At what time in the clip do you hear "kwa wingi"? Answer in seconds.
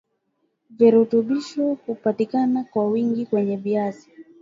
2.71-3.25